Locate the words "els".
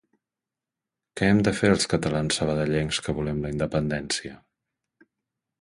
1.75-1.85